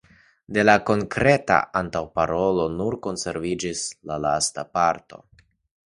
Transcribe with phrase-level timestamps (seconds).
[0.55, 5.21] De la konkreta antaŭparolo nur konserviĝis la lasta parto.